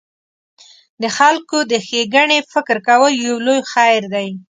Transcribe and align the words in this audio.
د 1.01 1.03
خلکو 1.17 1.57
د 1.71 1.73
ښېګڼې 1.87 2.39
فکر 2.51 2.77
کول 2.87 3.11
یو 3.27 3.35
لوی 3.45 3.61
خیر 3.71 4.01
دی. 4.13 4.27